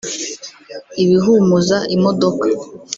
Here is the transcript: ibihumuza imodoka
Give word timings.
ibihumuza 1.03 1.77
imodoka 1.95 2.45